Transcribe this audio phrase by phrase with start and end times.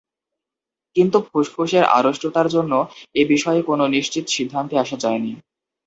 [0.95, 2.79] কিন্তু ফুসফুসের আড়ষ্টতার জন্যে
[3.15, 5.31] এ বিষয়ে কোনো নিশ্চিত সিদ্ধান্তে আসা যায়নি।